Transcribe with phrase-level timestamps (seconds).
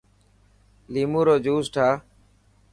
[0.93, 1.95] ليمون رو جوس ٺاهه.